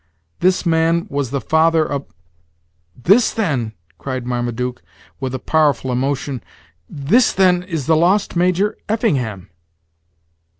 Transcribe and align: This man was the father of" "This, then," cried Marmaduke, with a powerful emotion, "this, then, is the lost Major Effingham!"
This 0.39 0.65
man 0.65 1.05
was 1.11 1.29
the 1.29 1.39
father 1.39 1.85
of" 1.85 2.07
"This, 3.07 3.29
then," 3.31 3.73
cried 3.99 4.25
Marmaduke, 4.25 4.81
with 5.19 5.35
a 5.35 5.37
powerful 5.37 5.91
emotion, 5.91 6.43
"this, 6.89 7.31
then, 7.31 7.61
is 7.61 7.85
the 7.85 7.95
lost 7.95 8.35
Major 8.35 8.79
Effingham!" 8.89 9.51